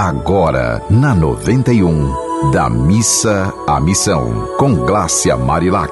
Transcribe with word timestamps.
Agora, 0.00 0.80
na 0.88 1.12
91, 1.12 2.52
da 2.52 2.70
missa 2.70 3.52
à 3.66 3.80
missão, 3.80 4.46
com 4.56 4.72
Glácia 4.72 5.36
Marilac. 5.36 5.90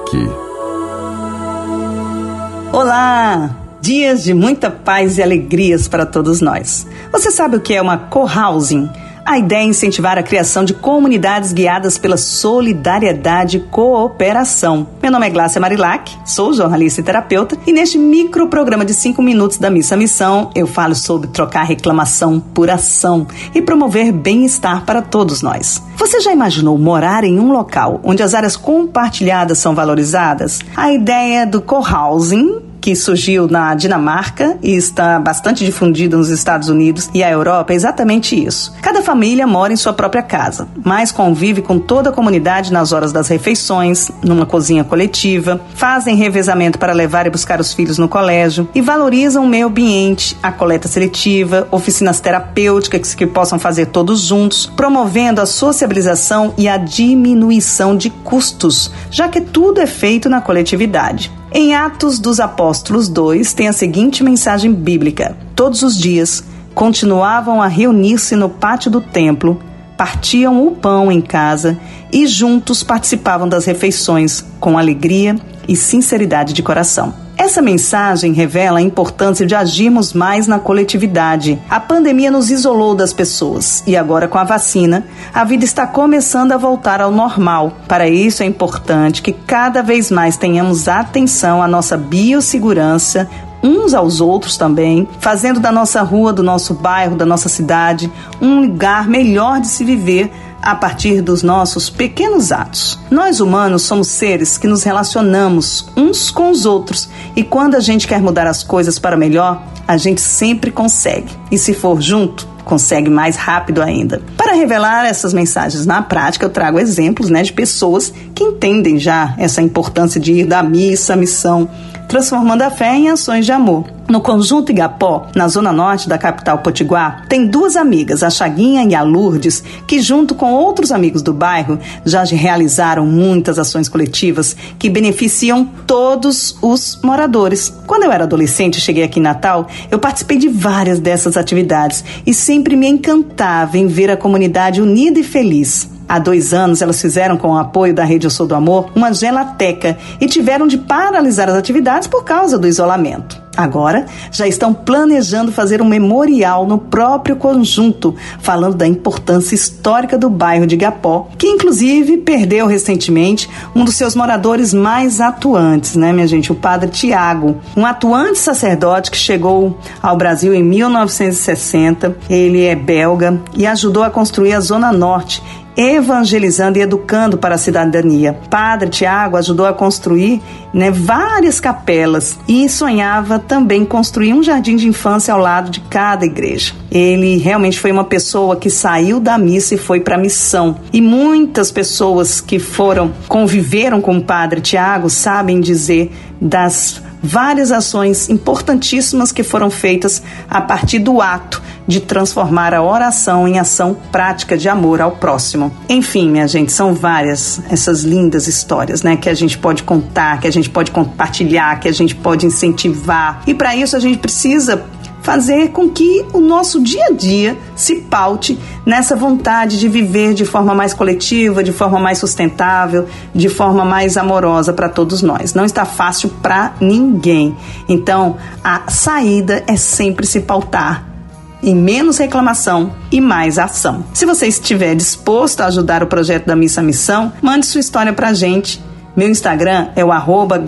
Olá! 2.71 3.49
Dias 3.81 4.23
de 4.23 4.33
muita 4.33 4.71
paz 4.71 5.17
e 5.17 5.21
alegrias 5.21 5.89
para 5.89 6.05
todos 6.05 6.39
nós. 6.39 6.87
Você 7.11 7.29
sabe 7.31 7.57
o 7.57 7.59
que 7.59 7.73
é 7.73 7.81
uma 7.81 7.97
co-housing? 7.97 8.89
A 9.27 9.37
ideia 9.37 9.59
é 9.59 9.65
incentivar 9.65 10.17
a 10.17 10.23
criação 10.23 10.63
de 10.63 10.73
comunidades 10.73 11.51
guiadas 11.51 11.97
pela 11.97 12.15
solidariedade 12.15 13.57
e 13.57 13.59
cooperação. 13.59 14.87
Meu 15.03 15.11
nome 15.11 15.27
é 15.27 15.29
Glácia 15.29 15.59
Marilac, 15.59 16.15
sou 16.25 16.53
jornalista 16.53 17.01
e 17.01 17.03
terapeuta, 17.03 17.57
e 17.67 17.73
neste 17.73 17.97
micro 17.97 18.47
programa 18.47 18.85
de 18.85 18.93
5 18.93 19.21
minutos 19.21 19.57
da 19.57 19.69
Missa 19.69 19.97
Missão, 19.97 20.49
eu 20.55 20.65
falo 20.65 20.95
sobre 20.95 21.27
trocar 21.27 21.63
reclamação 21.63 22.39
por 22.39 22.69
ação 22.69 23.27
e 23.53 23.61
promover 23.61 24.13
bem-estar 24.13 24.85
para 24.85 25.01
todos 25.01 25.41
nós. 25.41 25.83
Você 25.97 26.21
já 26.21 26.31
imaginou 26.31 26.77
morar 26.77 27.25
em 27.25 27.37
um 27.37 27.51
local 27.51 27.99
onde 28.05 28.23
as 28.23 28.33
áreas 28.33 28.55
compartilhadas 28.55 29.57
são 29.57 29.75
valorizadas? 29.75 30.61
A 30.73 30.93
ideia 30.93 31.45
do 31.45 31.61
co-housing 31.61 32.65
que 32.87 32.95
surgiu 32.95 33.49
na 33.49 33.75
Dinamarca 33.75 34.57
e 34.63 34.73
está 34.73 35.19
bastante 35.19 35.65
difundido 35.65 36.15
nos 36.15 36.29
Estados 36.29 36.69
Unidos 36.69 37.09
e 37.13 37.21
a 37.21 37.29
Europa 37.29 37.73
é 37.73 37.75
exatamente 37.75 38.41
isso. 38.41 38.73
Cada 38.81 38.96
família 39.07 39.47
mora 39.47 39.71
em 39.71 39.77
sua 39.77 39.93
própria 39.93 40.21
casa, 40.21 40.67
mas 40.83 41.13
convive 41.13 41.61
com 41.61 41.79
toda 41.79 42.09
a 42.09 42.11
comunidade 42.11 42.73
nas 42.73 42.91
horas 42.91 43.13
das 43.13 43.29
refeições, 43.29 44.11
numa 44.21 44.45
cozinha 44.45 44.83
coletiva, 44.83 45.61
fazem 45.75 46.17
revezamento 46.17 46.77
para 46.77 46.91
levar 46.91 47.25
e 47.25 47.29
buscar 47.29 47.61
os 47.61 47.71
filhos 47.71 47.97
no 47.97 48.09
colégio 48.09 48.67
e 48.75 48.81
valorizam 48.81 49.45
o 49.45 49.47
meio 49.47 49.67
ambiente, 49.67 50.35
a 50.43 50.51
coleta 50.51 50.89
seletiva, 50.89 51.69
oficinas 51.71 52.19
terapêuticas 52.19 53.15
que 53.15 53.25
possam 53.25 53.57
fazer 53.57 53.85
todos 53.85 54.19
juntos, 54.19 54.69
promovendo 54.75 55.39
a 55.39 55.45
sociabilização 55.45 56.53
e 56.57 56.67
a 56.67 56.75
diminuição 56.75 57.95
de 57.95 58.09
custos, 58.09 58.91
já 59.09 59.29
que 59.29 59.39
tudo 59.39 59.79
é 59.79 59.87
feito 59.87 60.27
na 60.27 60.41
coletividade. 60.41 61.31
Em 61.49 61.73
Atos 61.73 62.19
dos 62.19 62.41
Apóstolos 62.41 63.07
2 63.07 63.53
tem 63.53 63.69
a 63.69 63.73
seguinte 63.73 64.21
mensagem 64.21 64.73
bíblica: 64.73 65.37
Todos 65.55 65.81
os 65.81 65.97
dias 65.97 66.43
continuavam 66.77 67.59
a 67.59 67.65
reunir-se 67.65 68.35
no 68.35 68.47
pátio 68.47 68.91
do 68.91 69.01
templo, 69.01 69.59
partiam 69.97 70.63
o 70.67 70.75
pão 70.75 71.11
em 71.11 71.19
casa 71.19 71.75
e 72.13 72.27
juntos 72.27 72.83
participavam 72.83 73.49
das 73.49 73.65
refeições 73.65 74.45
com 74.59 74.77
alegria 74.77 75.35
e 75.67 75.75
sinceridade 75.75 76.53
de 76.53 76.61
coração. 76.61 77.15
Essa 77.35 77.63
mensagem 77.63 78.31
revela 78.31 78.77
a 78.77 78.81
importância 78.81 79.43
de 79.43 79.55
agirmos 79.55 80.13
mais 80.13 80.45
na 80.45 80.59
coletividade. 80.59 81.59
A 81.67 81.79
pandemia 81.79 82.29
nos 82.29 82.51
isolou 82.51 82.93
das 82.93 83.11
pessoas 83.11 83.83
e 83.87 83.97
agora 83.97 84.27
com 84.27 84.37
a 84.37 84.43
vacina, 84.43 85.03
a 85.33 85.43
vida 85.43 85.65
está 85.65 85.87
começando 85.87 86.51
a 86.51 86.57
voltar 86.57 87.01
ao 87.01 87.11
normal. 87.11 87.73
Para 87.87 88.07
isso 88.07 88.43
é 88.43 88.45
importante 88.45 89.23
que 89.23 89.33
cada 89.33 89.81
vez 89.81 90.11
mais 90.11 90.37
tenhamos 90.37 90.87
atenção 90.87 91.61
à 91.61 91.67
nossa 91.67 91.97
biossegurança, 91.97 93.27
uns 93.67 93.93
aos 93.93 94.21
outros 94.21 94.55
também, 94.55 95.07
fazendo 95.19 95.59
da 95.59 95.71
nossa 95.71 96.01
rua, 96.01 96.31
do 96.31 96.41
nosso 96.41 96.73
bairro, 96.73 97.15
da 97.15 97.25
nossa 97.25 97.49
cidade 97.49 98.11
um 98.41 98.61
lugar 98.61 99.07
melhor 99.07 99.59
de 99.59 99.67
se 99.67 99.83
viver 99.83 100.31
a 100.61 100.75
partir 100.75 101.21
dos 101.21 101.43
nossos 101.43 101.89
pequenos 101.89 102.51
atos. 102.51 102.99
Nós 103.11 103.39
humanos 103.39 103.83
somos 103.83 104.07
seres 104.07 104.57
que 104.57 104.67
nos 104.67 104.83
relacionamos 104.83 105.87
uns 105.95 106.31
com 106.31 106.49
os 106.49 106.65
outros 106.65 107.09
e 107.35 107.43
quando 107.43 107.75
a 107.75 107.79
gente 107.79 108.07
quer 108.07 108.21
mudar 108.21 108.47
as 108.47 108.63
coisas 108.63 108.97
para 108.97 109.17
melhor, 109.17 109.61
a 109.87 109.97
gente 109.97 110.21
sempre 110.21 110.71
consegue. 110.71 111.31
E 111.51 111.57
se 111.57 111.73
for 111.73 112.01
junto, 112.01 112.47
consegue 112.67 113.09
mais 113.09 113.35
rápido 113.35 113.81
ainda. 113.81 114.21
Para 114.35 114.53
revelar 114.53 115.05
essas 115.05 115.33
mensagens 115.33 115.85
na 115.85 116.01
prática, 116.01 116.45
eu 116.45 116.49
trago 116.49 116.79
exemplos 116.79 117.29
né, 117.29 117.41
de 117.41 117.53
pessoas 117.53 118.13
que 118.35 118.43
entendem 118.43 118.99
já 118.99 119.33
essa 119.37 119.61
importância 119.61 120.19
de 120.19 120.33
ir 120.33 120.45
da 120.45 120.61
missa 120.61 121.13
à 121.13 121.15
missão, 121.15 121.67
transformando 122.07 122.61
a 122.61 122.69
fé 122.69 122.95
em 122.95 123.09
ações 123.09 123.45
de 123.45 123.51
amor. 123.51 123.96
No 124.09 124.21
conjunto 124.21 124.71
Igapó, 124.71 125.27
na 125.35 125.49
zona 125.49 125.73
norte 125.73 126.07
da 126.07 126.17
capital 126.17 126.59
Potiguar, 126.59 127.25
tem 127.27 127.45
duas 127.45 127.75
amigas, 127.75 128.23
a 128.23 128.29
Chaguinha 128.29 128.85
e 128.85 128.95
a 128.95 129.03
Lourdes, 129.03 129.61
que 129.85 129.99
junto 129.99 130.33
com 130.33 130.53
outros 130.53 130.93
amigos 130.93 131.21
do 131.21 131.33
bairro 131.33 131.77
já 132.05 132.23
realizaram 132.23 133.05
muitas 133.05 133.59
ações 133.59 133.89
coletivas 133.89 134.55
que 134.79 134.89
beneficiam 134.89 135.65
todos 135.85 136.57
os 136.61 136.97
moradores. 137.03 137.73
Quando 137.85 138.03
eu 138.03 138.11
era 138.11 138.23
adolescente 138.23 138.77
e 138.77 138.81
cheguei 138.81 139.03
aqui 139.03 139.19
em 139.19 139.23
Natal, 139.23 139.67
eu 139.91 139.99
participei 139.99 140.37
de 140.37 140.47
várias 140.47 140.99
dessas 140.99 141.35
atividades 141.35 142.03
e 142.25 142.33
sempre 142.33 142.77
me 142.77 142.87
encantava 142.87 143.77
em 143.77 143.87
ver 143.87 144.09
a 144.09 144.15
comunidade 144.15 144.81
unida 144.81 145.19
e 145.19 145.23
feliz. 145.23 145.89
Há 146.07 146.17
dois 146.19 146.53
anos, 146.53 146.81
elas 146.81 147.01
fizeram, 147.01 147.35
com 147.35 147.49
o 147.49 147.57
apoio 147.57 147.93
da 147.93 148.05
Rede 148.05 148.25
Eu 148.25 148.31
Sou 148.31 148.47
do 148.47 148.55
Amor, 148.55 148.89
uma 148.95 149.13
gelateca 149.13 149.97
e 150.21 150.27
tiveram 150.27 150.65
de 150.65 150.77
paralisar 150.77 151.49
as 151.49 151.55
atividades 151.55 152.07
por 152.07 152.23
causa 152.23 152.57
do 152.57 152.65
isolamento. 152.65 153.46
Agora, 153.57 154.05
já 154.31 154.47
estão 154.47 154.71
planejando 154.71 155.51
fazer 155.51 155.81
um 155.81 155.87
memorial 155.87 156.67
no 156.67 156.77
próprio 156.77 157.35
conjunto, 157.35 158.15
falando 158.39 158.75
da 158.75 158.85
importância 158.85 159.55
histórica 159.55 160.15
do 160.15 160.29
bairro 160.29 160.67
de 160.67 160.77
Gapó, 160.77 161.27
que 161.39 161.47
inclusive 161.47 162.17
perdeu 162.17 162.67
recentemente 162.67 163.49
um 163.75 163.83
dos 163.83 163.95
seus 163.95 164.15
moradores 164.15 164.75
mais 164.75 165.19
atuantes, 165.19 165.95
né, 165.95 166.13
minha 166.13 166.27
gente? 166.27 166.51
O 166.51 166.55
padre 166.55 166.91
Tiago, 166.91 167.57
um 167.75 167.83
atuante 167.83 168.37
sacerdote 168.37 169.09
que 169.09 169.17
chegou 169.17 169.79
ao 170.01 170.15
Brasil 170.15 170.53
em 170.53 170.63
1960. 170.63 172.15
Ele 172.29 172.63
é 172.63 172.75
belga 172.75 173.41
e 173.55 173.65
ajudou 173.65 174.03
a 174.03 174.11
construir 174.11 174.53
a 174.53 174.59
Zona 174.59 174.91
Norte 174.91 175.41
evangelizando 175.77 176.79
e 176.79 176.81
educando 176.81 177.37
para 177.37 177.53
a 177.53 177.57
cidadania. 177.57 178.33
Padre 178.49 178.89
Tiago 178.89 179.37
ajudou 179.37 179.67
a 179.67 179.73
construir 179.73 180.41
né, 180.73 180.89
várias 180.89 181.59
capelas 181.59 182.35
e 182.47 182.67
sonhava 182.67 183.37
também 183.37 183.85
construir 183.85 184.33
um 184.33 184.41
jardim 184.41 184.75
de 184.75 184.87
infância 184.87 185.31
ao 185.31 185.39
lado 185.39 185.69
de 185.69 185.79
cada 185.81 186.25
igreja. 186.25 186.73
Ele 186.89 187.37
realmente 187.37 187.79
foi 187.79 187.91
uma 187.91 188.03
pessoa 188.03 188.55
que 188.55 188.71
saiu 188.71 189.19
da 189.19 189.37
missa 189.37 189.75
e 189.75 189.77
foi 189.77 189.99
para 189.99 190.15
a 190.15 190.19
missão. 190.19 190.77
E 190.91 190.99
muitas 190.99 191.71
pessoas 191.71 192.41
que 192.41 192.57
foram 192.57 193.13
conviveram 193.27 194.01
com 194.01 194.17
o 194.17 194.23
Padre 194.23 194.61
Tiago 194.61 195.11
sabem 195.11 195.61
dizer 195.61 196.11
das 196.41 197.01
várias 197.21 197.71
ações 197.71 198.29
importantíssimas 198.29 199.31
que 199.31 199.43
foram 199.43 199.69
feitas 199.69 200.23
a 200.49 200.61
partir 200.61 200.99
do 200.99 201.21
ato 201.21 201.61
de 201.87 202.01
transformar 202.01 202.73
a 202.73 202.83
oração 202.83 203.47
em 203.47 203.57
ação 203.57 203.95
prática 204.11 204.57
de 204.57 204.67
amor 204.67 205.01
ao 205.01 205.11
próximo. 205.11 205.71
Enfim, 205.87 206.29
minha 206.29 206.47
gente, 206.47 206.71
são 206.71 206.93
várias 206.93 207.61
essas 207.69 208.03
lindas 208.03 208.47
histórias, 208.47 209.01
né, 209.01 209.15
que 209.15 209.29
a 209.29 209.33
gente 209.33 209.57
pode 209.57 209.83
contar, 209.83 210.39
que 210.39 210.47
a 210.47 210.51
gente 210.51 210.69
pode 210.69 210.91
compartilhar, 210.91 211.79
que 211.79 211.87
a 211.87 211.93
gente 211.93 212.13
pode 212.13 212.45
incentivar. 212.45 213.41
E 213.47 213.53
para 213.53 213.75
isso 213.75 213.95
a 213.95 213.99
gente 213.99 214.17
precisa 214.17 214.85
fazer 215.27 215.71
com 215.71 215.89
que 215.89 216.25
o 216.31 216.39
nosso 216.39 216.81
dia 216.81 217.07
a 217.07 217.11
dia 217.11 217.57
se 217.75 217.95
paute 217.95 218.57
nessa 218.85 219.13
vontade 219.13 219.77
de 219.77 219.89
viver 219.89 220.33
de 220.33 220.45
forma 220.45 220.73
mais 220.73 220.93
coletiva, 220.93 221.61
de 221.61 221.73
forma 221.73 221.99
mais 221.99 222.17
sustentável, 222.17 223.05
de 223.35 223.49
forma 223.49 223.83
mais 223.83 224.15
amorosa 224.15 224.71
para 224.71 224.87
todos 224.87 225.21
nós. 225.21 225.53
Não 225.53 225.65
está 225.65 225.83
fácil 225.83 226.29
para 226.41 226.75
ninguém. 226.79 227.57
Então, 227.89 228.37
a 228.63 228.89
saída 228.89 229.65
é 229.67 229.75
sempre 229.75 230.25
se 230.25 230.39
pautar 230.39 231.16
em 231.61 231.75
menos 231.75 232.17
reclamação 232.17 232.91
e 233.11 233.19
mais 233.19 233.57
ação. 233.57 234.03
Se 234.13 234.25
você 234.25 234.47
estiver 234.47 234.95
disposto 234.95 235.61
a 235.61 235.65
ajudar 235.67 236.03
o 236.03 236.07
projeto 236.07 236.45
da 236.45 236.55
Missa 236.55 236.81
Missão, 236.81 237.33
mande 237.41 237.65
sua 237.65 237.81
história 237.81 238.13
para 238.13 238.33
gente. 238.33 238.83
Meu 239.15 239.29
Instagram 239.29 239.89
é 239.95 240.05
o 240.05 240.11
arroba 240.11 240.63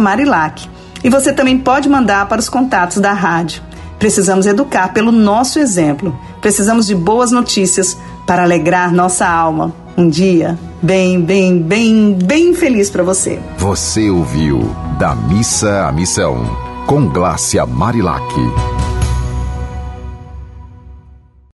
Marilac. 0.00 0.68
E 1.02 1.10
você 1.10 1.32
também 1.32 1.58
pode 1.58 1.88
mandar 1.88 2.26
para 2.28 2.40
os 2.40 2.48
contatos 2.48 2.98
da 2.98 3.12
rádio. 3.12 3.62
Precisamos 3.98 4.46
educar 4.46 4.92
pelo 4.94 5.12
nosso 5.12 5.58
exemplo. 5.58 6.18
Precisamos 6.40 6.86
de 6.86 6.94
boas 6.94 7.30
notícias 7.30 7.96
para 8.26 8.42
alegrar 8.42 8.92
nossa 8.92 9.26
alma. 9.28 9.74
Um 9.96 10.08
dia 10.08 10.58
bem, 10.82 11.20
bem, 11.20 11.60
bem, 11.60 12.14
bem 12.14 12.54
feliz 12.54 12.88
para 12.88 13.02
você. 13.02 13.38
Você 13.58 14.08
ouviu 14.08 14.74
Da 14.98 15.14
Missa 15.14 15.86
à 15.86 15.92
Missão, 15.92 16.44
com 16.86 17.06
Glácia 17.06 17.66
Marilac. 17.66 18.24